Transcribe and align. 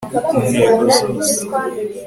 Ku 0.25 0.35
ntego 0.45 0.81
zose 0.95 1.41